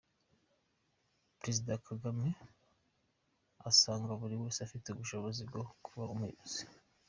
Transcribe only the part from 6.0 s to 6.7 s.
Umuyobozi